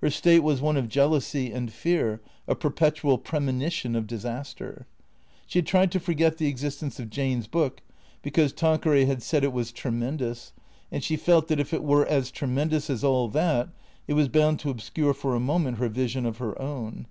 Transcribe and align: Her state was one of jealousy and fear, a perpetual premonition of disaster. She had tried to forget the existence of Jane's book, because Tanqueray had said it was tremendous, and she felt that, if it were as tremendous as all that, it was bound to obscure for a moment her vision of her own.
Her 0.00 0.08
state 0.10 0.44
was 0.44 0.60
one 0.60 0.76
of 0.76 0.88
jealousy 0.88 1.50
and 1.50 1.68
fear, 1.72 2.20
a 2.46 2.54
perpetual 2.54 3.18
premonition 3.18 3.96
of 3.96 4.06
disaster. 4.06 4.86
She 5.46 5.58
had 5.58 5.66
tried 5.66 5.90
to 5.90 5.98
forget 5.98 6.38
the 6.38 6.46
existence 6.46 7.00
of 7.00 7.10
Jane's 7.10 7.48
book, 7.48 7.80
because 8.22 8.52
Tanqueray 8.52 9.06
had 9.06 9.20
said 9.20 9.42
it 9.42 9.52
was 9.52 9.72
tremendous, 9.72 10.52
and 10.92 11.02
she 11.02 11.16
felt 11.16 11.48
that, 11.48 11.58
if 11.58 11.74
it 11.74 11.82
were 11.82 12.06
as 12.06 12.30
tremendous 12.30 12.88
as 12.88 13.02
all 13.02 13.26
that, 13.30 13.70
it 14.06 14.14
was 14.14 14.28
bound 14.28 14.60
to 14.60 14.70
obscure 14.70 15.12
for 15.12 15.34
a 15.34 15.40
moment 15.40 15.78
her 15.78 15.88
vision 15.88 16.24
of 16.24 16.36
her 16.38 16.56
own. 16.62 17.06